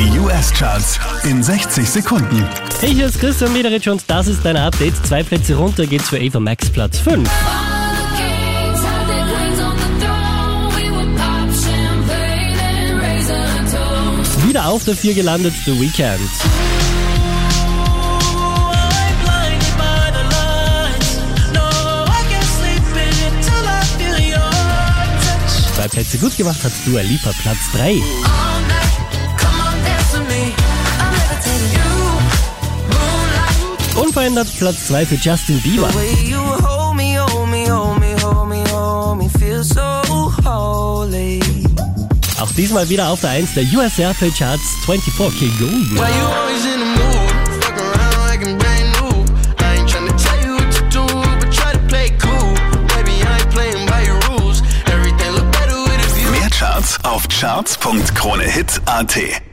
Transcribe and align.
Die 0.00 0.18
US-Charts 0.18 0.98
in 1.24 1.42
60 1.42 1.86
Sekunden. 1.86 2.42
Hey, 2.80 2.94
hier 2.94 3.04
ist 3.04 3.20
Christian 3.20 3.52
Mederich 3.52 3.86
und 3.86 4.02
das 4.06 4.28
ist 4.28 4.42
dein 4.42 4.56
Update. 4.56 4.94
Zwei 5.06 5.22
Plätze 5.22 5.54
runter 5.56 5.86
geht's 5.86 6.08
für 6.08 6.18
Ava 6.18 6.40
Max 6.40 6.70
Platz 6.70 6.98
5. 7.00 7.28
Wieder 14.48 14.68
auf 14.68 14.82
der 14.86 14.96
4 14.96 15.12
gelandet, 15.12 15.52
The 15.66 15.78
Weeknd. 15.78 16.18
Zwei 25.74 25.88
Plätze 25.88 26.16
gut 26.16 26.34
gemacht 26.38 26.64
hat 26.64 26.72
Dua 26.86 27.02
Lipa 27.02 27.32
Platz 27.42 27.58
3. 27.74 28.00
Unverändert 34.00 34.48
Platz 34.58 34.88
2 34.88 35.04
für 35.04 35.16
Justin 35.16 35.60
Bieber. 35.60 35.90
Auch 42.40 42.52
diesmal 42.56 42.88
wieder 42.88 43.10
auf 43.10 43.20
der 43.20 43.30
1 43.30 43.54
der 43.54 43.64
US 43.74 43.98
Airplay 43.98 44.30
Charts 44.30 44.62
24K 44.86 45.58
Golden. 45.58 45.98
Mehr 56.32 56.50
Charts 56.50 57.04
auf 57.04 57.28
charts.kronehit.at 57.28 59.49